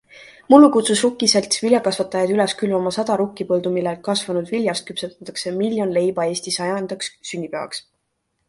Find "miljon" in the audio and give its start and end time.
5.61-5.95